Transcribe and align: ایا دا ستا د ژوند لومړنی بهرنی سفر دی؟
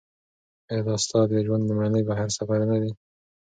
ایا 0.69 0.81
دا 0.87 0.95
ستا 1.03 1.19
د 1.29 1.31
ژوند 1.45 1.63
لومړنی 1.67 2.01
بهرنی 2.07 2.33
سفر 2.39 2.59
دی؟ 2.83 2.91